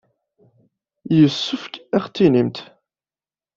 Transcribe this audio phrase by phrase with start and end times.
[1.17, 2.57] Yessefk ad aɣ-d-tinimt.